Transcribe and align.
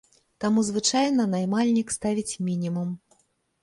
Таму 0.45 0.63
звычайна 0.69 1.29
наймальнік 1.35 1.87
ставіць 1.99 2.39
мінімум. 2.51 3.01